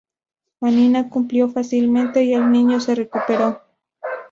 Hanina 0.61 1.09
cumplió 1.11 1.47
fácilmente, 1.49 2.23
y 2.23 2.33
el 2.33 2.49
niño 2.51 2.79
se 2.79 2.95
recuperó. 2.95 3.61